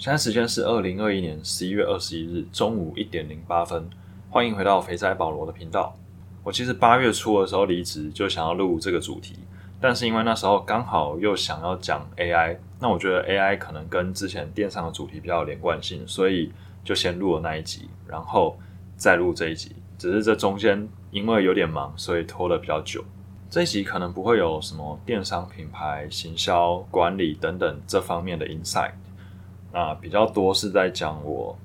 [0.00, 3.86] 现在时间是二零二一年十一月二十一日中午一点零八分，
[4.30, 5.94] 欢迎回到肥仔保罗的频道。
[6.42, 9.36] 我其实八月初的时候离职，就想要录这个主题，
[9.78, 16.50] 但是因为那时候刚好又想要讲 AI，那我觉得 AI 可能跟之前电商的主题比较有连贯性，所以
[16.82, 18.58] 就先录了那一集，然后
[18.96, 19.76] 再录这一集。
[19.98, 23.04] 只是这中间因为有点忙，所以拖了比较久。
[23.50, 28.92] 这一集可能不会有什么电商品牌、行销管理等等这方面的 insight，
[29.72, 31.56] 那比较多是在讲我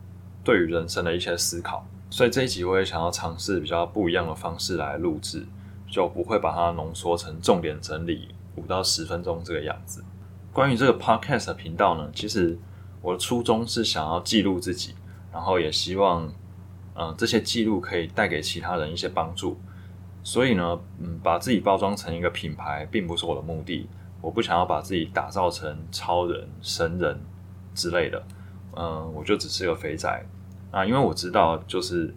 [0.43, 1.85] 对于人生的一些思考。
[2.09, 5.45] 所以这一集我也想要尝试比较不一样的方式来录制，
[5.89, 10.03] 就不会把它浓缩成重点整理五到十分钟这个样子。
[10.53, 12.57] 关于这个 podcast 的频道呢，其实
[13.01, 14.93] 我的初衷是想要记录自己，
[15.33, 16.31] 然后也希望，
[16.95, 19.57] 嗯，这些记录可以带给其他人一些帮助。
[20.23, 23.89] 所以呢，嗯，把自己包装成一个品牌，并不是我的目的。
[24.21, 27.19] 我不想要把自己打造成超人、神人
[27.75, 28.23] 之类的。
[28.75, 30.09] 嗯，我就只是个肥仔
[30.71, 32.11] 啊，因为我知道，就是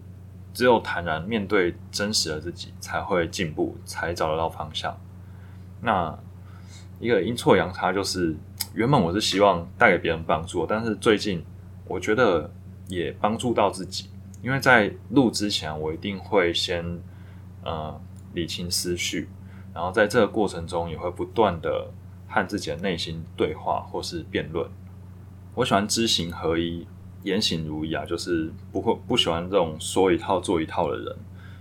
[0.53, 4.99] 只有坦然面对真实的自己，才会进步，才找得到方向。
[5.81, 6.17] 那
[6.99, 8.35] 一个阴错阳差，就是
[8.73, 11.45] 原本我是希望带给别人帮助，但是最近
[11.85, 12.49] 我觉得
[12.87, 14.09] 也帮助到自己，
[14.41, 16.99] 因为在录之前，我一定会先。
[17.61, 18.01] 呃，
[18.33, 19.27] 理清思绪，
[19.73, 21.91] 然后在这个过程中也会不断的
[22.25, 24.65] 和自己的内心对话或是辩论。
[25.55, 26.87] 我喜欢知行合一、
[27.23, 31.15] 言行如一啊，就是不会不喜欢这种说一套做一套的人。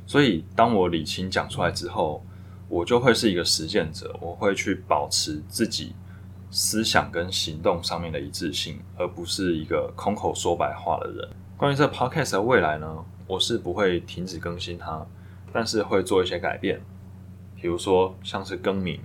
[0.06, 2.24] 所以当我理清讲出来之后，
[2.68, 5.94] 我就会是一个实践者，我会去保持自己
[6.50, 11.28] 思想跟行动上面的一致性，而不是一个空口说白话的人。
[11.56, 15.04] 关于这 podcast 的未来呢，我是不会停止更新它。
[15.50, 16.78] 但是会做一些改变，
[17.56, 18.96] 比如说像是更名，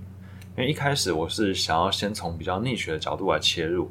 [0.58, 3.90] 因为一开始我是想要先从比较逆学的角度来切入，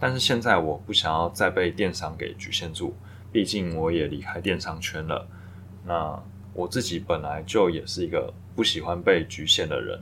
[0.00, 2.94] 但是现在我不想要再被电商给局限住，
[3.30, 5.28] 毕竟我也离开电商圈了。
[5.84, 6.18] 那
[6.54, 10.00] 我自己本来就也是一个不喜欢被局限的人，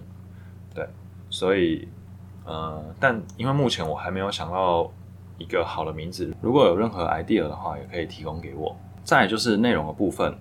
[0.75, 0.88] 对，
[1.28, 1.88] 所以，
[2.44, 4.91] 呃，但因为目前我还没有想到
[5.36, 8.75] 一个好的名字，如果有任何 idea 的话，也可以提供给我。
[9.04, 10.34] 再就是内容的部分。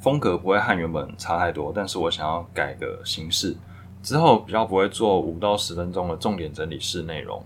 [0.00, 3.56] 风格不会和原本差太多，但是我想要改个形式，
[4.02, 7.40] 之后比较不会做五到十分钟的重点整理式内容，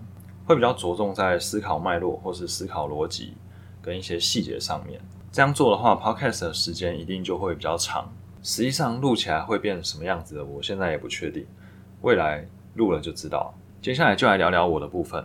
[0.47, 3.33] 会比较着重在思考脉络或是思考逻辑
[3.81, 4.99] 跟一些细节上面。
[5.29, 8.09] 这样做的话，podcast 的时间一定就会比较长。
[8.41, 11.45] 实际上录起来会变成什么样子的，我现在也不确定，
[12.01, 13.53] 未来录了就知道。
[13.81, 15.23] 接下来就来聊聊我的部分，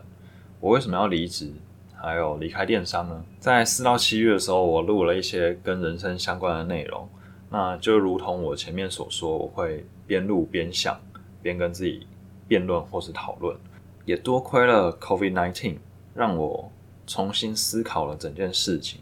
[0.58, 1.52] 我为什么要离职？
[1.94, 3.24] 还有离开电商呢？
[3.38, 7.08] 在四到七月的时候，我录了一些跟人生相关的内容。
[7.48, 11.00] 那就如同我前面所说，我会边录边想，
[11.40, 12.08] 边跟自己
[12.48, 13.56] 辩论或是讨论。
[14.04, 15.76] 也多亏了 COVID-19，
[16.14, 16.70] 让我
[17.06, 19.00] 重新思考了整件事情。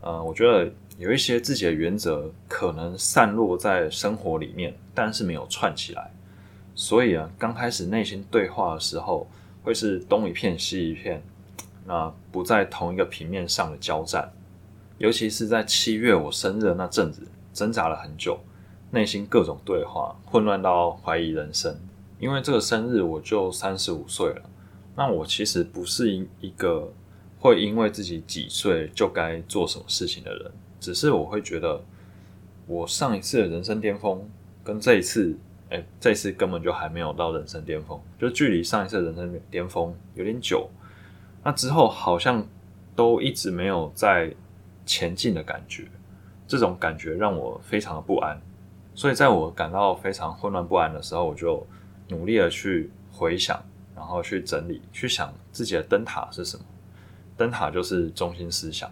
[0.00, 6.10] 呃，我觉得有一些自己的原则可能散落在生活里面，但是没有串起来。
[6.74, 9.26] 所以啊，刚开始内心对话的时候，
[9.62, 11.22] 会是东一片西一片，
[11.86, 14.32] 那不在同一个平面上的交战。
[14.98, 17.26] 尤其是在七月我生日的那阵子。
[17.52, 18.38] 挣扎了很久，
[18.92, 21.76] 内心各种对话，混乱到怀疑人生。
[22.20, 24.42] 因为这个生日我就三十五岁了，
[24.94, 26.92] 那我其实不是一一个
[27.38, 31.82] 会因为自己几岁就该做什么事情的人，只是我会觉得，
[32.66, 34.22] 我上一次的人生巅峰
[34.62, 35.34] 跟这一次，
[35.70, 40.68] 哎，这次根本就还没有到人生巅峰，就距离上一次人生巅峰有点久。
[41.42, 42.46] 那之后好像
[42.94, 44.32] 都一直没有在
[44.84, 45.88] 前进的感觉。
[46.46, 48.36] 这种感觉让我非常的不安，
[48.92, 51.64] 所以在我感到非常混乱不安的时候，我就
[52.10, 53.62] 努力的去回想，
[53.96, 56.64] 然后去整理，去想自己的灯塔是什么。
[57.36, 58.90] 灯塔就是中心思想，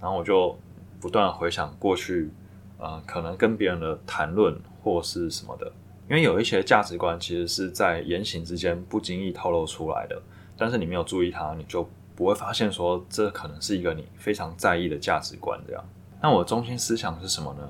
[0.00, 0.56] 然后我就
[1.00, 2.30] 不断回想过去，
[2.78, 5.66] 呃，可能跟别人的谈论或是什么的，
[6.08, 10.22] 因为有一些价值观其实是在言行之间不经意透露出来的，
[10.56, 15.84] 但是你没有注意它，你就不会发现说这可能是一个你非常在意的价值观这样。
[16.22, 17.68] 那我的中心思想是什么呢？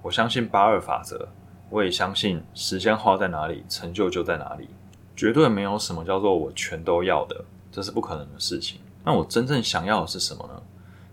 [0.00, 1.28] 我相信八二法则，
[1.70, 4.68] 我也相信时间花在哪里，成就就在哪里。
[5.16, 8.80] 绝对没有什么叫做我全都要的，这是不可能的事情。
[9.04, 10.62] 那我真正想要的是什么呢？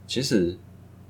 [0.06, 0.58] 其实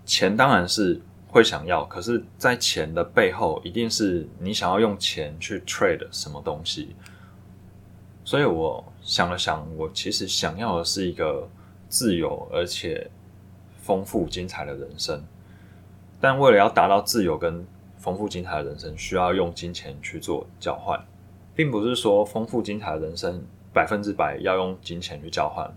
[0.06, 6.96] 钱当然是会想要，可是，在钱的背后，一定是你想要用钱去 trade 什么东西。
[8.26, 11.48] 所以我想了想，我其实想要的是一个
[11.88, 13.10] 自由而且
[13.78, 15.24] 丰富精彩的人生。
[16.20, 17.66] 但为了要达到自由跟
[18.08, 20.98] 丰富精彩的人生，需要用金钱去做交换，
[21.54, 23.44] 并不是说丰富精彩的人生
[23.74, 25.70] 百分之百要用金钱去交换。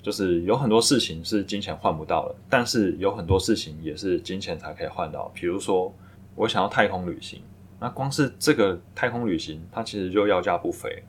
[0.00, 5.28] 就是有很多事情是金钱换不到的，但是有很多事情也是金钱才可以换到。
[5.34, 5.92] 比如说，
[6.36, 7.42] 我想要太空旅行，
[7.80, 11.02] 那光是这个太空旅行，它其实就要价不菲。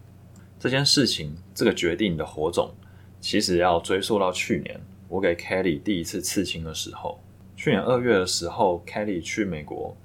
[0.57, 2.73] 这件事情，这个决定的火种，
[3.21, 7.19] 其实要追溯到去年，我给 Kelly 第一次刺青的时候。
[7.55, 9.95] 去年二月的时候，Kelly 去美国，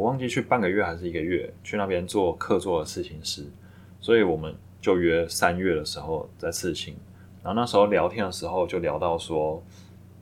[0.00, 3.44] 我忘记去半个月还是一个月，去那边做客座的刺青师，
[4.00, 6.96] 所以我们就约三月的时候在刺青。
[7.42, 9.62] 然后那时候聊天的时候就聊到说，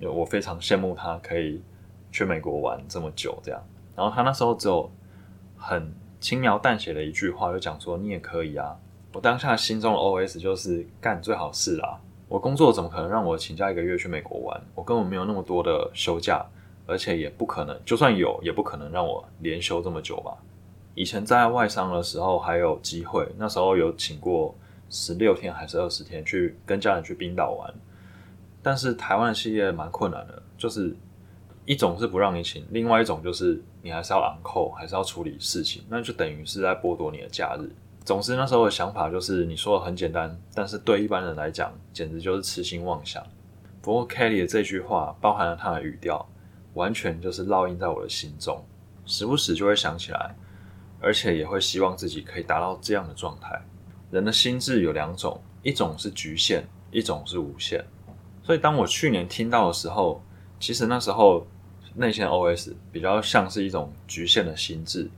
[0.00, 1.62] 我非常羡慕他可以
[2.10, 3.62] 去美国玩这么久这样。
[3.94, 4.90] 然后他那时候只有
[5.56, 8.76] 很轻描淡写的一句话，就讲说你也可以啊。
[9.12, 14.60] 我当下心中的 OS 就是干最好是啦，我工作怎么可能让我请假一个月去美国玩？
[14.74, 16.44] 我根本没有那么多的休假，
[16.88, 20.36] 而且也不可能，就算有也不可能让我连休这么久吧。
[20.96, 24.52] 以前在外商的时候还有机会，那时候有请过。
[24.90, 27.70] 十六天还是二十天去跟家人去冰岛玩，
[28.62, 30.96] 但是台湾的企业蛮困难的，就是
[31.66, 37.68] 一种是不让你请，另外一种就是你还是要昂扣，还是要处理事情，那就等于是在剥夺你的假日。
[38.02, 43.22] 总之那时候的想法就是你说的很简单，但是对一般人来讲简直就是痴心妄想。
[43.82, 46.26] 不过 Kelly 的这句话包含了他的语调，
[46.74, 48.64] 完全就是烙印在我的心中，
[49.06, 50.34] 时不时就会想起来，
[51.00, 53.60] 而且也会希望自己可以达到这样的状态。
[54.10, 57.84] 人的心智有两种，一种是局限，一种是无限。
[58.42, 60.22] 所以当我去年听到的时候，
[60.58, 61.46] 其实那时候
[61.94, 65.10] 内线 OS 比较像是一种局限的心智。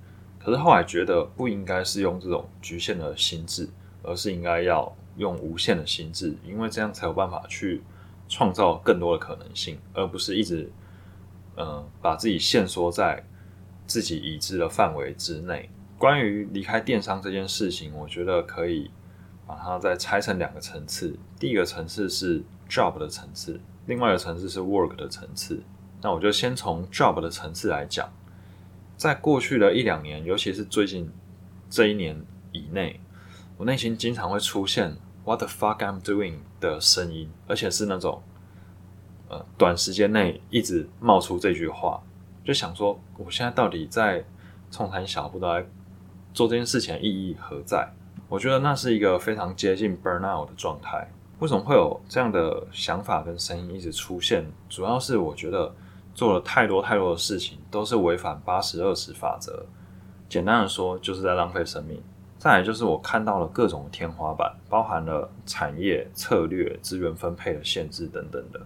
[0.43, 3.69] 可是后来觉得不应该是用这种局限的心智，
[4.03, 7.83] 而是应该要用无限的心智，因为这样才有办法去
[8.27, 10.73] 创造更多的可能性，而不是一直
[11.61, 13.25] 嗯把自己限缩在
[13.87, 15.69] 自己已知的范围之内。
[15.99, 18.91] 关于离开电商这件事情，我觉得可以
[19.47, 21.15] 把它再拆成两个层次。
[21.39, 25.63] 第一个层次是 job 的层次，另外一个层次是 work 的层次。
[26.01, 28.11] 那我就先从 job 的层次来讲。
[28.97, 31.11] 在过去的一两年，尤其是最近
[31.69, 32.23] 这一年
[32.53, 33.01] 以内，
[33.57, 38.23] 我内心经常会出现 "What the fuck I'm doing" 的声音，而且是那种
[39.31, 42.03] 呃短时间内一直冒出这句话，
[42.45, 44.23] 就想说我现在到底在
[44.71, 45.59] 冲谈小不知道
[46.35, 47.89] 做这件事情的意义何在？
[48.29, 51.11] 我觉得那是一个非常接近 burnout 的状态。
[51.39, 54.45] 为什么会有这样的想法跟声音一直出现？
[54.69, 55.75] 主要是我觉得
[56.15, 59.65] 做了太多太多的事情，都是违反八十二十法则。
[60.29, 62.03] 简单的说，就是在浪费生命。
[62.39, 68.61] 再来就是我看到了各种天花板，包含了产业策略、资源分配的限制等等的。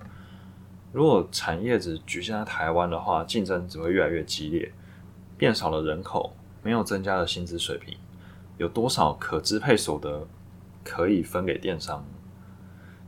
[0.94, 4.70] 如果产业只局限在台湾的话，竞争只会越来越激烈，
[5.36, 6.36] 变少了人口。
[6.62, 7.98] 没有增加的薪资水平，
[8.56, 10.26] 有多少可支配所得
[10.84, 12.02] 可以分给电商？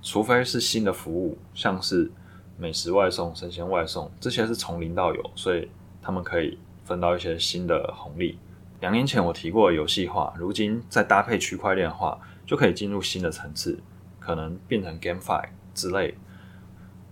[0.03, 2.11] 除非是新的服务，像是
[2.59, 5.71] 美食外送、生鲜外送，这些是从零到有，所以
[6.03, 8.37] 他们可以分到一些新的红利。
[8.81, 13.79] 两年前我提过游戏化，如今再搭配区块链化，就可以进入新的层次，
[14.21, 16.19] 可能变成 GameFi 之类。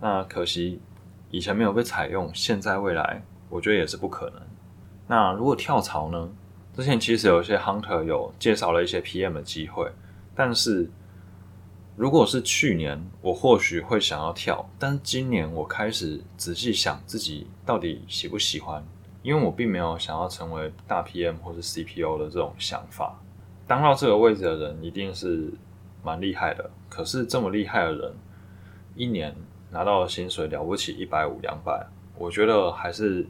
[0.05, 0.79] 那可惜
[1.31, 4.39] 以前没有被采用，现在未来我觉得也是不可能。
[5.07, 6.29] 那如果跳槽呢？
[6.75, 9.91] 之前其实有一些 hunter 有介绍了一些 PM 的机会，
[10.35, 10.87] 但是
[11.95, 18.85] 如果是去年，我或许会想要跳，但是今年我开始仔细想自己到底喜不喜欢，
[19.23, 23.19] 因为我并没有想要成为大 PM 或是 CPO 的这种想法。
[23.65, 25.51] 当到这个位置的人一定是
[26.03, 28.13] 蛮厉害的，可是这么厉害的人，
[28.95, 29.35] 一年
[29.75, 31.85] 拿到的薪水了不起一百五两百，
[32.17, 33.27] 我觉得还是。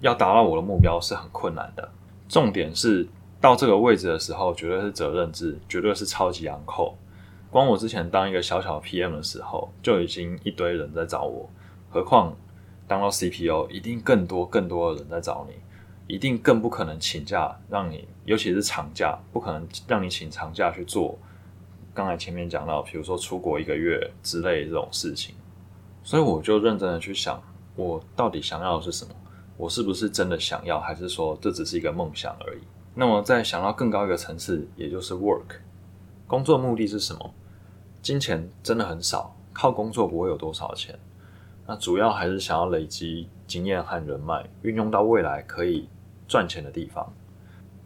[0.00, 1.86] 要达到我的目标是很困难的。
[2.26, 3.06] 重点是
[3.38, 6.96] 到这个位置的时候，绝对是责任制，绝对是超级昂扣。
[7.50, 11.46] 光我之前当一个小小 PM 的时候，就已经一堆人在找我，
[11.90, 12.34] 何况
[12.88, 15.56] 当到 CPO，一定更多更多的人在找你，
[16.06, 21.18] 一定更不可能请假让你，尤其是长假，不可能让你请长假去做。
[21.92, 25.34] 刚才前面讲到，比如说出国一个月之类这种事情，
[26.02, 27.42] 所以我就认真的去想，
[27.76, 29.14] 我到底想要的是什么。
[29.56, 32.60] 我是不是真的想要，还是说这只是一个梦想而已？
[32.94, 35.58] 那么再想到更高一个层次，也就是 work，
[36.26, 37.34] 工作目的是什么？
[38.00, 40.98] 金钱真的很少，靠工作不会有多少钱。
[41.66, 45.88] 那主要还是想要累积经验和人脉，运用到未来可以
[46.26, 47.12] 赚钱的地方。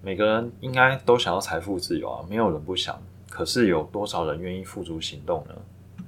[0.00, 2.96] 每个人应该都想要财富自由啊，没有人不想。
[3.28, 5.54] 可是有多少人愿意付诸行动呢？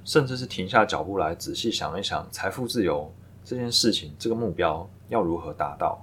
[0.07, 3.11] 甚至是停下脚步来仔细想一想，财富自由
[3.43, 4.89] 这件事情，这个目标。
[5.09, 6.01] 要如何达到？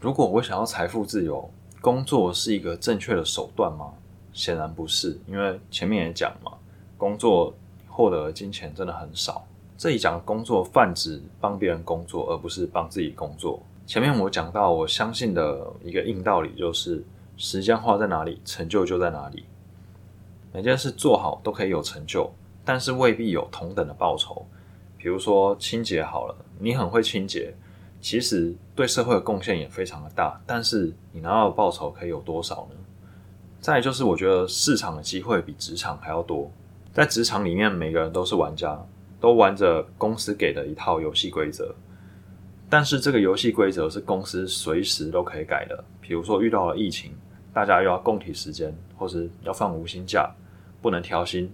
[0.00, 3.92] 如果我想要财富自由，工作是一个正确的手段吗？
[4.32, 6.52] 显然不是，因为前面也讲嘛，
[6.96, 7.52] 工作
[7.88, 9.44] 获得的金钱真的很少。
[9.76, 13.60] 这里讲工作泛指帮别人工作，而不是帮自己工作。
[13.88, 17.04] 前面我讲到，我相信的一个硬道理就是：
[17.36, 19.44] 时间花在哪里，成就就在哪里。
[20.52, 22.32] 每件事做好都可以有成就，
[22.64, 24.46] 但是未必有同等的报酬。
[24.96, 27.54] 比如说清洁好了，你很会清洁，
[28.00, 32.76] 其实对社会的贡献也非常的大，但是你拿到的报酬可以有多少呢？
[33.60, 36.50] 再就是，我觉得市场的机会比职场还要多。
[36.92, 38.84] 在职场里面，每个人都是玩家。
[39.22, 41.72] 都玩着公司给的一套游戏规则，
[42.68, 45.84] 但是这个游戏规则是公司随时都可以改的。
[46.00, 47.12] 比如说遇到了疫情，
[47.54, 50.28] 大家又要共体时间，或是要放无薪假，
[50.80, 51.48] 不能调薪，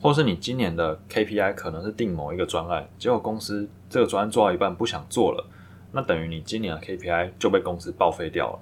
[0.00, 5.44] 或是你今年的 KPI 可能是定某一个专案，结果公司这个专案做到一半不想做了，
[5.92, 8.58] 那等于你今年的 KPI 就被公司报废掉了。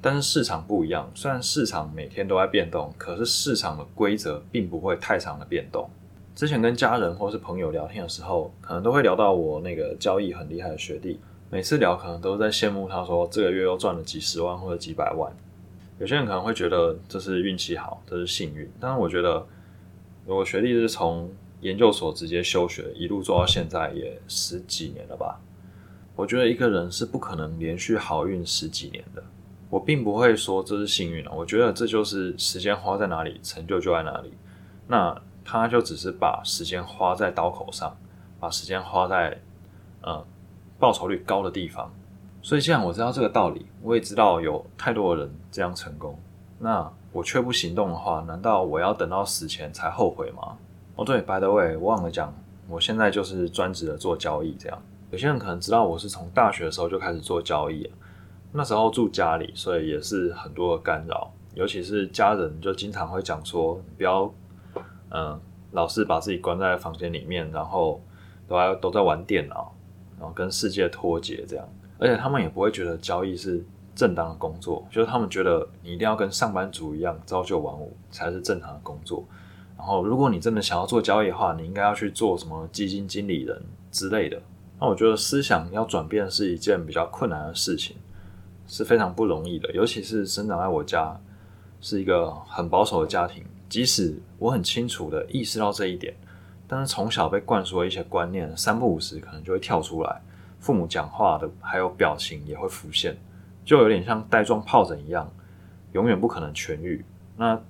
[0.00, 5.88] 但是市场不一样，虽然市场每天都在变动，可是市场的规则并不会太长的变动。
[6.34, 11.20] 之前跟家人或是朋友聊天的时候，可能都会聊到我那个交易很厉害的学弟。
[11.50, 15.30] 每次聊，可能都在羡慕他说这个月又赚了几十万或者几百万。
[15.98, 18.68] 有些人可能会觉得这是运气好，这是幸运。
[18.80, 19.46] 但是我觉得，
[20.26, 25.40] 我学弟是从研究所直接休学，一路做到现在也十几年了吧。
[26.16, 29.22] 我觉得一个人是不可能连续好运十几年的。
[29.70, 34.32] 我并不会说这是幸运啊，我觉得这就是时间花在哪里，成就就在哪里。
[34.88, 35.20] 那。
[35.44, 37.96] 他就只是把时间花在刀口上，
[38.38, 39.36] 把时间花在
[40.02, 40.24] 呃
[40.78, 41.92] 报酬率高的地方。
[42.40, 46.16] 所以既然我知道这个道理，我也知道有太多的人这样成功，
[46.60, 50.56] 那我却不行动的话，难道我要等到死前才后悔吗？
[50.96, 52.34] 哦，对，by the way，忘了讲，
[52.68, 54.54] 我现在就是专职的做交易。
[54.58, 57.90] 这样，有些人可能知道我是从大学的时候就开始做交易，
[58.52, 64.32] 那时候住家里，所以也是很多的干扰，尤其是家人就经常会讲说，不要。
[65.14, 65.38] 嗯，
[65.72, 68.00] 老是把自己关在房间里面，然后
[68.48, 69.74] 都在都在玩电脑，
[70.18, 71.68] 然后跟世界脱节这样。
[71.98, 73.62] 而且他们也不会觉得交易是
[73.94, 79.24] 正当的工作，就是他们觉得你一定要跟上班族一样朝九晚五才是正常的工作。
[79.76, 84.40] 然后如果你真的想要做交易的话，你应该要去做什么基金经理人之类的。
[84.80, 87.96] 那我觉得思想要转变是一件比较困难的事情，
[88.66, 89.70] 是非常不容易的。
[89.72, 91.18] 尤其是生长在我家
[91.80, 93.44] 是一个很保守的家庭。
[93.68, 96.14] 即使我很清楚的意识到这一点，
[96.68, 100.20] 但是从小被灌输的一些观念，三不五时可能就会跳出来。
[100.60, 103.16] 父母讲话的还有表情也会浮现，
[103.64, 105.30] 就有点像带状疱疹一样，
[105.92, 107.04] 永远不可能痊愈。
[107.36, 107.60] 那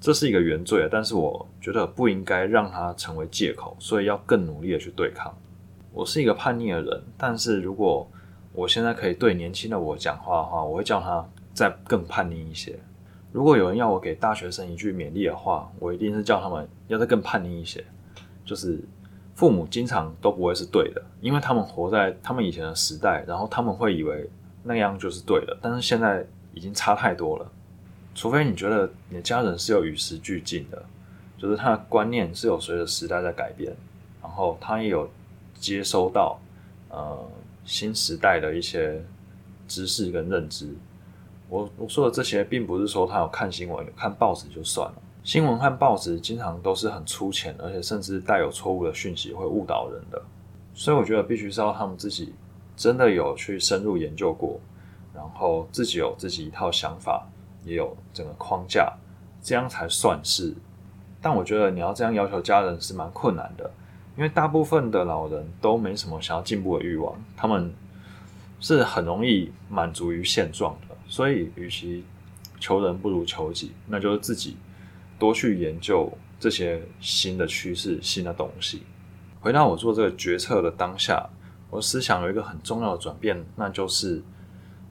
[0.00, 5.36] 这是一个原罪，但是我觉得不应该让它成为借口，所以要更努力的去对抗。
[5.92, 8.08] 我是一个叛逆的人，但是如果
[8.52, 12.78] 我现在可以对年轻的我讲话的话，我会叫他再更叛逆一些。
[13.32, 17.84] 如果有人要我给大学生一句勉励的话，我一定是叫他们要再更叛逆一些。
[18.44, 18.80] 就是
[19.34, 24.28] 父母经常都不会是对的，因为他们活在他们以前的时代，然后他们会以为
[24.62, 25.56] 那样就是对的。
[25.60, 27.50] 但是现在已经差太多了。
[28.14, 30.82] 除非你觉得你的家人是有与时俱进的，
[31.36, 33.72] 就是他的观念是有随着时代在改变，
[34.20, 35.08] 然后他也有
[35.54, 36.40] 接收到
[36.88, 37.16] 呃
[37.64, 39.00] 新时代的一些
[39.68, 40.74] 知识跟认知。
[41.48, 45.02] 我我说的这些，并不是说他有看新闻、有看报纸就算了。
[45.22, 50.20] 新闻和报纸经常都是很粗浅，而且甚至带有错误的讯息，会误导人的。
[50.74, 52.32] 所以我觉得必须是要他们自己
[52.78, 54.58] 真的有去深入研究过，
[55.12, 57.28] 然后自己有自己一套想法，
[57.64, 58.90] 也有整个框架，
[59.42, 60.54] 这样才算是。
[61.20, 63.68] 但我觉得你要这样要求家人是蛮困难的，
[64.16, 67.74] 因为大部分的老人都没什么想要进步的欲望，他们
[68.60, 70.96] 是很容易满足于现状的。
[71.08, 72.04] 所以，与其
[72.60, 74.56] 求人不如求己，那就是自己
[75.18, 76.08] 多去研究
[76.38, 78.84] 这些新的趋势、新的东西。
[79.40, 81.28] 回到我做这个决策的当下，
[81.70, 84.22] 我思想有一个很重要的转变，那就是，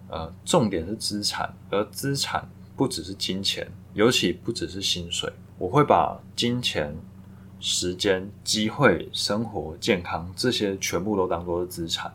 [0.10, 5.31] 呃，重点是资产，而资产不只是金钱，尤其不只是薪水。
[5.57, 6.96] 我会把金钱、
[7.60, 12.13] 时间、机会、生活、健康这些全部都当做是资产。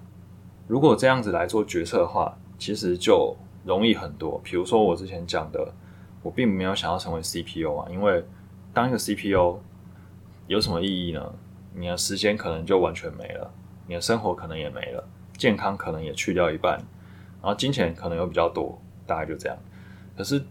[0.69, 3.37] 如果这样子来做决策的话，其实就。
[3.65, 5.73] 容易很多，比如说我之前讲的，
[6.21, 8.25] 我并没有想要成为 CPO 啊，因为
[8.75, 9.59] 当一个 CPO
[10.49, 11.33] 有什么意义呢？
[11.73, 13.55] 你的时间可能就完全没了，
[13.87, 15.05] 你的生活可能也没了，
[15.37, 16.75] 健康可能也去掉一半，
[17.43, 19.59] 然后金钱可能又比较多，大概就这样。
[20.17, 20.43] 可是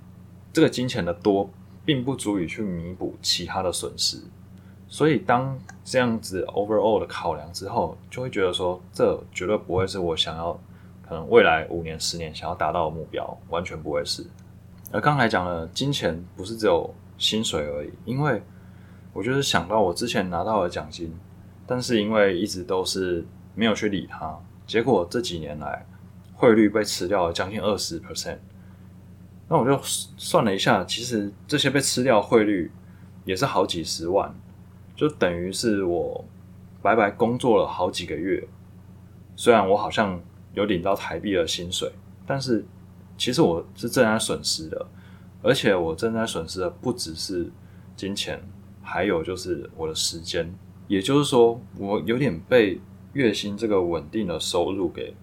[0.51, 1.49] 这个金钱的多，
[1.85, 4.17] 并不足以去弥补其他的损失，
[4.87, 10.59] 所以当这样子 overall 的考量之后，就会觉得说，这绝对不会是我想要。
[11.03, 14.25] 可能，未来五年、十年想要达到的目标，完全不会是。
[14.93, 18.41] 而刚才讲了，金钱不是只有薪水而已，因为
[19.11, 21.13] 我就是想到我之前拿到的奖金，
[21.71, 23.25] 但是因为一直都是
[23.55, 24.37] 没有去理它，
[24.67, 25.85] 结果这几年来
[26.33, 28.39] 汇率被吃掉了将近二十 percent。
[29.47, 32.69] 那我就算了一下，其实这些被吃掉汇率
[33.23, 34.35] 也是好几十万，
[34.97, 36.25] 就等于是我
[36.81, 38.45] 白白工作了好几个月。
[39.37, 40.21] 虽然我好像
[40.53, 41.89] 有领到台币的薪水，
[42.27, 42.65] 但是
[43.17, 44.87] 其实我是正在损失的，
[45.41, 47.49] 而且我正在损失的不只是
[47.95, 48.43] 金钱，
[48.83, 50.53] 还有就是我的时间。
[50.91, 52.77] 也就是说，我有点被
[53.13, 55.15] 月薪这个稳定的收入给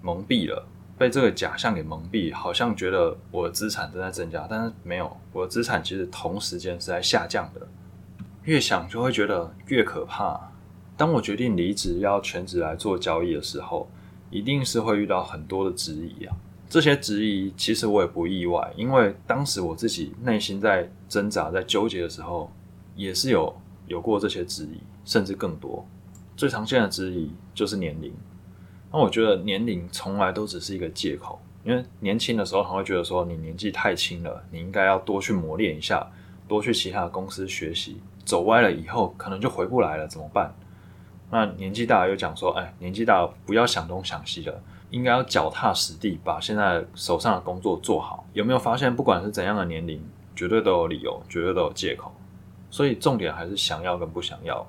[0.00, 0.66] 蒙蔽了。
[0.96, 7.68] 被这个假象给蒙蔽，好像觉得我的资产正在增加，但是没有，我的资产其实同时间是在下降的。
[8.44, 10.40] 越想就会觉得越可怕。
[10.96, 13.90] 当我决定离职要全职来做交易的时候，
[14.30, 16.34] 一定是会遇到很多的质疑啊。
[16.66, 22.50] 这些质疑其实我也不意外，因为当时我自己内心在挣扎、在纠结的时候，
[22.96, 23.54] 也是有
[23.88, 25.84] 有过这些质疑，甚至更多。
[26.36, 28.14] 最常见的质疑就是年龄。
[28.92, 36.06] 那我觉得年龄从来都只是一个借口，因为年轻的时候他会觉得说你年纪太轻了，你应该要多去磨练一下，
[36.46, 38.00] 多去其他的公司学习。
[38.24, 40.54] 走歪了以后可能就回不来了，怎么办？
[41.30, 48.24] 那年纪大又讲说，哎，年纪大不要想东想西了，应该要脚踏实地，把现在手上的工作做好。
[48.32, 50.02] 有没有发现，不管是怎样的年龄，
[50.34, 52.14] 绝对都有理由，绝对都有借口。
[52.70, 54.66] 所以重点还是想要跟不想要。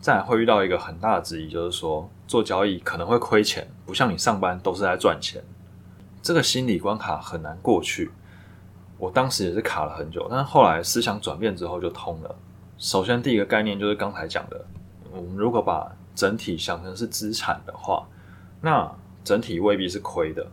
[0.00, 5.40] 再会遇到一个很大的质疑，就是说做交易可能会亏钱，不像你上班都是在赚钱，
[6.20, 8.10] 这个心理关卡很难过去。
[8.98, 12.34] 我当时也是卡了很久，但是后来思想转变之后就通了。
[12.78, 14.64] 首先第一个概念就是刚才讲的，
[15.12, 18.04] 我们如果把整体想成是资产的话，
[18.60, 20.44] 那整体未必是亏的。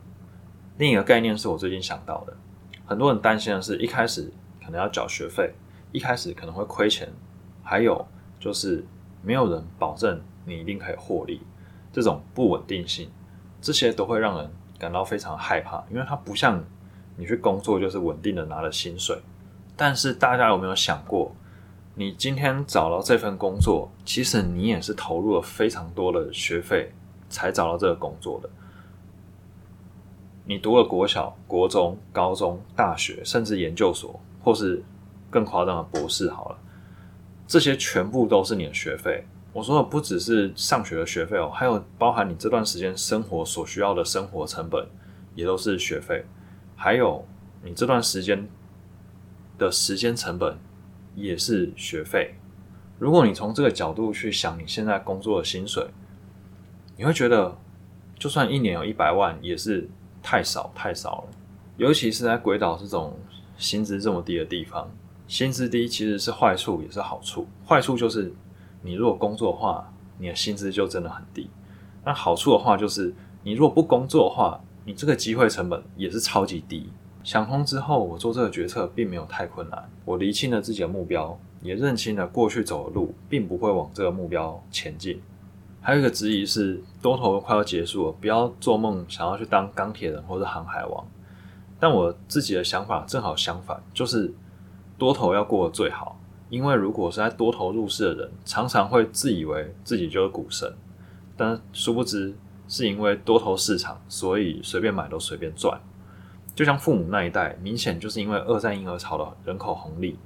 [0.78, 2.34] 另一个概念是我最近想到的，
[2.86, 4.32] 很多人担心的是一开始
[4.64, 5.54] 可能要缴学费，
[5.92, 7.08] 一开始可能会亏钱，
[7.64, 8.08] 还有
[8.40, 8.86] 就是。
[9.22, 11.42] 没有人保证你一定可以获利，
[11.92, 13.10] 这种不稳定性，
[13.60, 16.64] 这些都会让人感到非常害怕，因为它不像
[17.18, 19.20] 你去工作就是稳定的拿了薪水。
[19.76, 21.36] 但是大家有没有想过，
[21.96, 26.94] 你今天找到这份工作，其实你也是投入了非常多的学费
[27.30, 28.50] 才找到这个工作的。
[30.46, 34.82] 你读了国小、国中、高中、大学，甚至研究所，或是
[35.30, 36.58] 更夸张的博士，好了。
[37.48, 39.26] 这些全部都是你的学费。
[39.52, 44.88] 我说的不只是上学的学费哦，还有包含你这段时间生活所需要的生活成本，
[45.34, 46.24] 也都是学费。
[46.76, 47.26] 还有
[47.64, 48.48] 你这段时间
[49.58, 50.58] 的时间成本
[51.16, 52.36] 也是学费。
[53.00, 55.88] 如果你从这个角度去想你现在工作的薪水，
[56.96, 57.58] 你会觉得
[58.20, 59.90] 就算一年有一百万也是
[60.22, 61.30] 太少太少了。
[61.78, 63.18] 尤其是在鬼岛这种
[63.58, 64.92] 薪资这么低的地方。
[65.30, 67.46] 薪资低其实是坏处，也是好处。
[67.64, 68.34] 坏处就是，
[68.82, 71.48] 你如果工作的话，你的薪资就真的很低。
[72.04, 73.14] 那好处的话，就是
[73.44, 76.90] 你如果不工作的话，你这个机会成本也是超级低。
[77.24, 79.88] 想通之后，我做这个决策并没有太困难。
[80.04, 85.22] 我厘清了自己的目标，也认清了过去走的路，并不会往这个目标前进。
[85.80, 91.06] 还有一个质疑是，多头快要结束了，不要做梦想要去当钢铁人或者航海王。
[91.80, 94.34] 但我自己的想法正好相反，就是。
[95.00, 100.72] 多头要过得最好，因为如果是在多头入市的人，常常会自以为自己就是股神，
[101.36, 102.36] 但殊不知
[102.68, 105.82] 是因为多头市场，所以随便买都随便赚。
[106.54, 110.20] 就像父母那一代，明显就是因为二战婴儿潮的人口红利，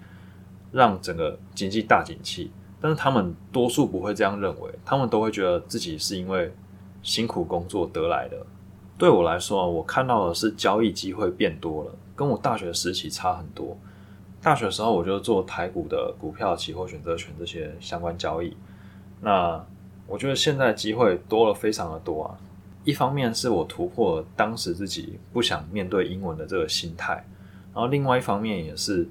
[0.71, 6.51] 让整个经济大景气，但是他们多数不会这样认为，他们都会觉得自己是因为
[7.03, 8.43] 辛苦工作得来的。
[8.97, 13.77] 对我来说，我看到的是交易机会变多了，跟我大学时期差很多。
[14.43, 18.53] 大学的时候，我就做台股的股票、期货、选择权这些相关交易。
[19.21, 19.65] 那
[20.06, 22.38] 我觉得现在机会多了非常的多啊。
[22.84, 27.13] 一方面是我突破当时自己不想面对英文的这个心态，
[27.73, 29.08] 然后另外一方面也是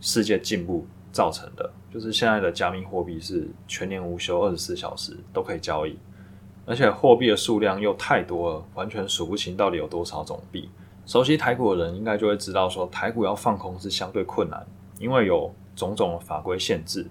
[0.00, 5.96] 世界进步造成的，就是现在的加密货币是全年无休、二十四小时都可以交易，
[6.66, 10.68] 而且货币的数量又太多了，完全数不清到底有多少种币。
[11.06, 14.66] 熟悉台股的人应该就会知道，说台股要放空是相对困难，
[14.98, 17.06] 因为有种种法规限制，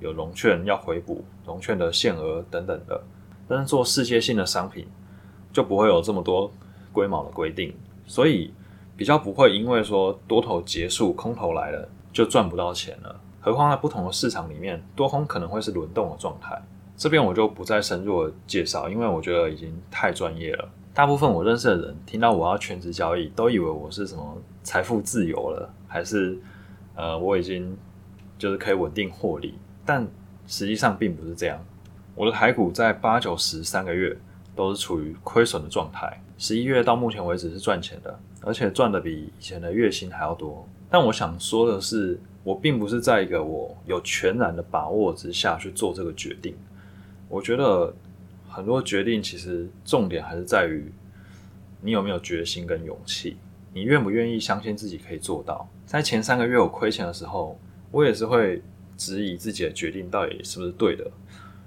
[0.00, 3.00] 有融券要回补、融券的限额等等的。
[3.48, 4.88] 但是做世界性的商品
[5.52, 6.50] 就不会有这么多
[6.92, 7.72] 规毛的规定，
[8.04, 8.52] 所以
[8.96, 13.20] 比较不会因为说多头结束、空头来了就赚不到钱了。
[13.40, 16.60] 何况在不同的市场里面，多空可能会是轮动的状态。
[16.96, 20.68] 这边我就不再深入的介绍，因为我觉得已经太专业了。
[20.96, 26.38] 大部分我认识的人听到我要全职交易，都以为我是什么财富自由了，还是
[26.94, 27.76] 呃我已经
[28.38, 29.52] 就是可以稳定获利。
[29.84, 30.08] 但
[30.46, 31.62] 实际上并不是这样。
[32.14, 34.16] 我的台股在八九十三个月
[34.54, 40.66] 都是处于亏损的状态，十一月到目前为止是赚钱的，而且赚的比以前的月薪还要多。
[40.88, 46.56] 但我想说的是，我并不是在一个我有全然的把握之下去做这个决定。
[47.28, 47.94] 我觉得
[48.56, 50.90] 很多决定其实重点还是在于
[51.82, 53.36] 你有没有决心跟勇气，
[53.74, 55.68] 你愿不愿意相信自己可以做到。
[55.84, 57.58] 在前三个月我亏钱的时候，
[57.90, 58.62] 我也是会
[58.96, 61.04] 质疑自己的决定到底是不是对的，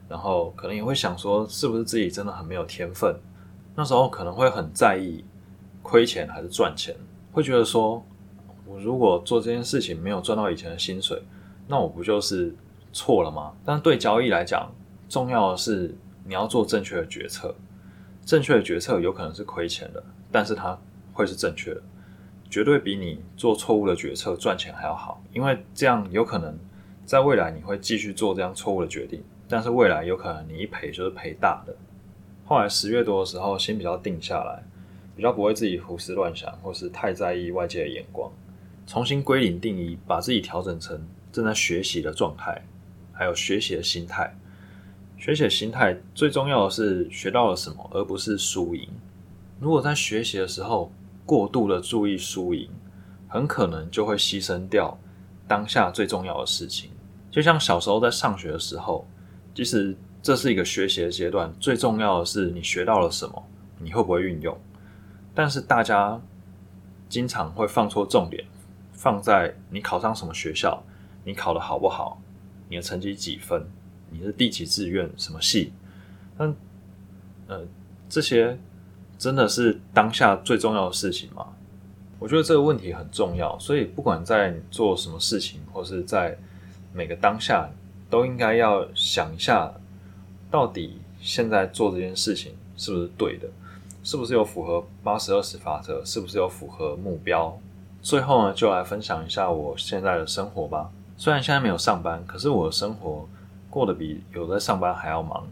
[0.09, 3.15] 然后可能也会想说是不是自己真的很没有天分。
[3.75, 5.23] 那时候可能会很在意
[5.83, 6.95] 亏钱还是赚钱，
[7.31, 8.03] 会觉得说。
[8.65, 11.19] 我如果做这件事情没有赚到以前的薪水，
[11.67, 12.53] 那我不就是
[12.93, 13.51] 错了吗？
[13.65, 14.71] 但对交易来讲，
[15.09, 15.95] 重要的是
[16.29, 17.55] 你要做正确的决策。
[18.23, 20.79] 正确的决策有可能是亏钱的，但是它
[21.11, 21.81] 会是正确的，
[22.51, 25.19] 绝对比你做错误的决策赚钱还要好。
[25.33, 26.55] 因为这样有可能
[27.03, 31.75] 在未来你会继续做这样错误的决定，但是未来有可能你一赔就是赔大的。
[32.45, 34.63] 后来十月多的时候，心比较定下来，
[35.15, 38.31] 比较不会自己胡思乱想，或是太在意外界的眼光。
[38.85, 42.61] 重新归零定义，把自己调整成正在学习的状态，
[43.11, 44.35] 还有学习的心态。
[45.19, 48.87] 学习的心态最重要的是学到了什么，而不是输赢。
[49.59, 50.89] 如果在学习的时候
[51.25, 52.69] 过度的注意输赢，
[53.27, 54.97] 很可能就会牺牲掉
[55.45, 56.89] 当下最重要的事情。
[57.29, 59.05] 就像小时候在上学的时候，
[59.53, 63.43] 即使这是一个学习的阶段，最重要的是你学到了什么，
[63.77, 64.57] 你会不会运用。
[65.35, 66.19] 但是大家
[67.09, 68.45] 经常会放错重点。
[68.93, 70.83] 放在你考上什么学校，
[71.23, 72.21] 你考的好不好，
[72.67, 73.65] 你的成绩几分，
[74.11, 75.73] 你是第几志愿，什么系？
[76.37, 76.53] 但
[77.47, 77.65] 呃，
[78.07, 78.57] 这些
[79.17, 81.47] 真的是当下最重要的事情吗？
[82.19, 86.37] 我觉得这个问题很重要，所以不管在做什么事情，或是在
[86.93, 87.69] 每个当下，
[88.09, 89.73] 都应该要想一下，
[90.51, 93.47] 到底现在做这件事情是不是对的，
[94.03, 97.57] 是不是有符合八十二十法则，是不是有符合目标？
[98.01, 100.89] 最后呢，就来分享一下我现在的生活吧。
[101.17, 103.27] 虽然现在没有上班，可是我的生活
[103.69, 105.47] 过得比有在上班还要忙。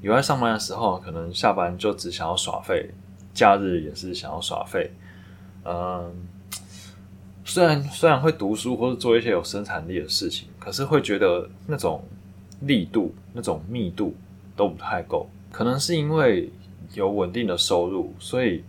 [0.00, 2.90] 有在上班的时候，可能下班就只想要耍废，
[3.32, 4.90] 假日也是想要耍废。
[5.64, 6.12] 嗯，
[7.44, 12.02] 虽然虽然会读书或者做一些有生产力的事情，可是会觉得那种
[12.62, 14.14] 力度、那种密度
[14.56, 15.28] 都不太够。
[15.52, 16.50] 可能是因为
[16.94, 18.64] 有稳定的收入，所以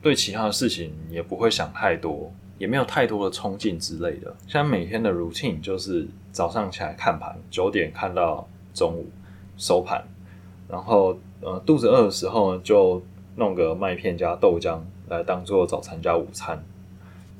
[0.00, 2.32] 对其他的事情也不会想太多。
[2.62, 4.32] 也没有太多的冲劲之类的。
[4.46, 9.10] 像每天的 routine 就是早上起来看盘，九点看到中午
[9.56, 10.00] 收盘，
[10.68, 13.02] 然后呃肚子饿的时候呢，就
[13.34, 16.64] 弄个麦片加豆浆来当做早餐加午餐。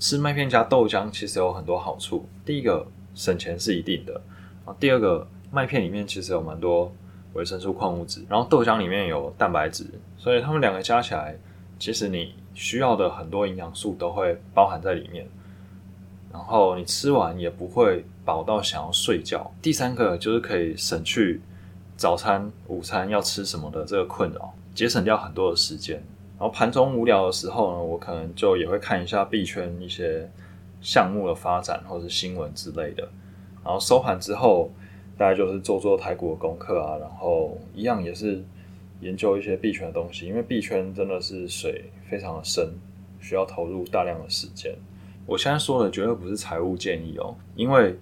[0.01, 4.21] 吃麦片加豆浆其实有很多好处，第一个省钱是一定的
[4.65, 6.93] 啊，第二个麦片里面其实有蛮多
[7.35, 9.87] 维生素、矿物质，然后豆浆里面有蛋白质，
[10.19, 11.39] 所以它们两个加起来，
[11.83, 12.35] 其实你。
[12.55, 15.27] 需要的很多营养素都会包含在里面，
[16.31, 19.51] 然后你吃完也不会饱到想要睡觉。
[19.63, 21.41] 第三个就是可以省去
[21.97, 25.97] 早餐、午餐要吃什么的这个困扰，节省掉很多的时间。
[26.39, 30.31] 然后盘中无聊的时候呢，我可能就也会看一下币圈一些
[30.83, 33.09] 项目的发展或者是新闻之类的。
[33.65, 34.71] 然后收盘之后，
[35.17, 38.45] 大概就是做做台股的功课啊，然后一样也是。
[39.03, 42.73] 研究一些币圈的东西，因为币圈真的是水非常的深，
[43.21, 44.73] 需要投入大量的时间。
[45.27, 47.99] 我现在说的绝对不是财务建议哦，因为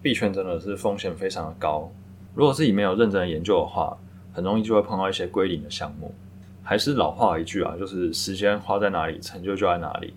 [0.00, 1.92] 币圈真的是风险非常的高。
[2.34, 3.98] 如果自己没有认真的研究的话，
[4.32, 6.14] 很容易就会碰到一些归零的项目。
[6.62, 10.14] 还是老话一句啊，就是时间花在哪里，成就就在哪里。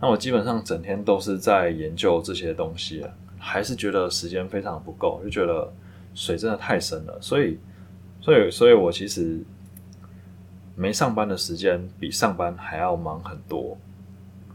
[0.00, 3.06] 那我基本上整天都是在研究这些东西，
[3.38, 5.72] 还是觉得时间非常不够，就觉得
[6.14, 7.58] 水真的太深了，所以。
[8.22, 9.40] 所以，所以我其实
[10.76, 13.76] 没上班的时间比上班还要忙很多。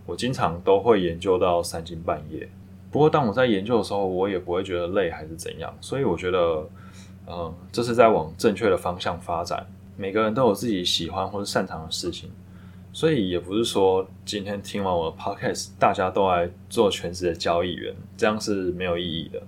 [0.06, 2.48] 我经常都会研究到三更半夜。
[2.90, 5.78] 不过，当我在研究的时候，我也不会觉得累还是怎样。
[5.82, 6.70] 所以，我觉得，
[7.28, 9.68] 嗯，这是在往正确的方向发展。
[9.98, 12.32] 每个人都有自己喜欢或者擅长的事情，
[12.94, 19.44] 所以也不是说今天听完我的 podcast，大家都来做全职的交易员，这样是没有意义的。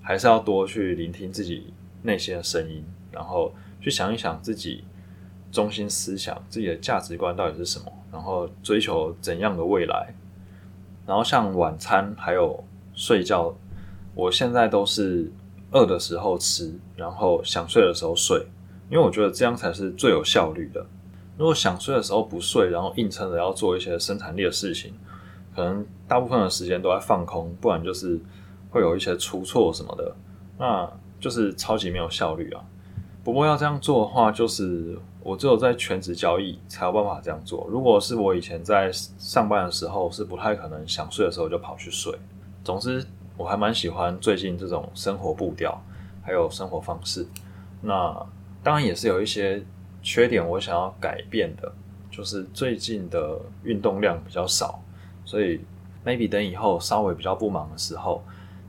[0.00, 3.52] 还是要多去聆听自己内心的声音，然后。
[3.84, 4.82] 去想一想自己
[5.52, 10.14] 中心思想、自己的价值观到底是什么，然后追求怎样的未来。
[11.06, 13.54] 然后像晚餐还有睡觉，
[14.14, 15.30] 我现在都是
[15.72, 18.46] 饿的时候吃，然后想睡的时候睡，
[18.88, 20.86] 因为我觉得这样才是最有效率的。
[21.36, 24.94] 如果想睡的时候不睡，然后硬撑着要做一些生产力的事情，
[25.54, 28.18] 可能大部分的时间都在放空，不然就是
[28.70, 30.16] 会有一些出错什么的。
[30.58, 32.64] 那就是超级没有效率啊。
[33.24, 37.66] 不过要这样做的话，就是我只有在全职交易才有办法这样做。
[37.70, 42.14] 如果是我以前在上班的时候，是不太可能想睡的时候就跑去睡。
[42.62, 43.02] 总之，
[43.38, 45.82] 我还蛮喜欢最近这种生活步调，
[46.22, 47.26] 还有生活方式。
[47.80, 48.14] 那
[48.62, 49.64] 当然也是有一些
[50.02, 51.72] 缺点，我想要改变的，
[52.10, 54.78] 就是最近的运动量比较少，
[55.24, 55.60] 所以
[56.04, 58.22] maybe 等以后稍微比较不忙的时候，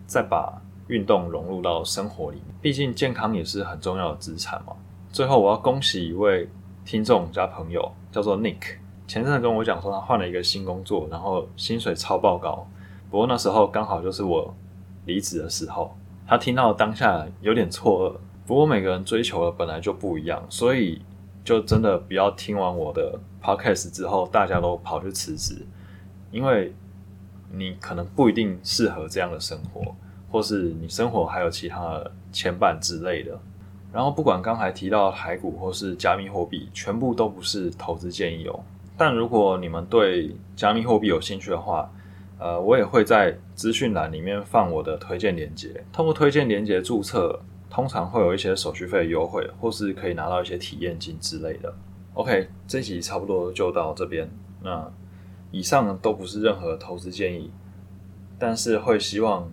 [0.07, 0.61] 再把。
[0.87, 4.73] 运动融入到生活里，毕竟健康也是很重要的资产嘛。
[5.11, 6.49] 最后，我要恭喜一位
[6.83, 8.77] 听众加朋友，叫做 Nick。
[9.07, 12.67] 前阵子跟我讲说他换了一个新工作，然后薪水超爆高。
[13.09, 14.53] 不过那时候刚好就是我
[15.05, 15.95] 离职的时候，
[16.27, 18.17] 他听到当下有点错愕。
[18.45, 21.01] 不过每个人追求的本来就不一样，所以
[21.43, 25.65] 就真的不要听完我的 podcast 之后，大家都跑去辞职，
[26.31, 26.73] 因为
[27.51, 29.95] 你可能不一定适合这样的生活。
[30.29, 33.39] 或是你生活还有其他的牵绊之类的，
[33.93, 38.59] 然后不管刚才提到台股或是加密货币，全部都不是投资建议哦。
[38.97, 41.89] 但如果你们对加密货币有兴趣的话，
[42.37, 45.83] 呃，我也会在资讯栏里面放我的推荐链接。
[45.93, 51.73] 通过推荐链接注册，通常会有一些手续费优惠，或是可以拿到一些体验金之类的。
[52.13, 54.29] OK，这集差不多就到这边。
[54.61, 54.91] 那
[55.51, 57.49] 以上都不是任何投资建议，
[58.37, 59.49] 但是会希望。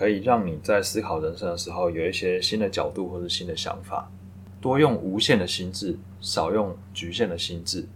[0.00, 4.10] 可以让你在思考人生的时候有一些新的角度或者新的想法，
[4.58, 7.86] 多用无限的心智，少用局限的心智。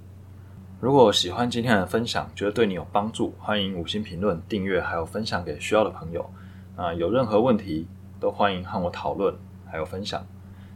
[0.82, 6.28] 如果喜欢今天的分享，觉得对你有帮助，欢迎五星评论、订阅，还有分享给需要的朋友。
[6.76, 7.86] 啊，有任何问题
[8.20, 10.22] 都欢迎和我讨论，还有分享，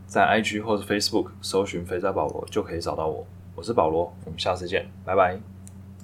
[0.06, 3.26] 在 IG 或者 Facebook 搜寻“肥仔保罗”就可以找到我。
[3.54, 5.57] 我是保罗，我们下次见，拜拜。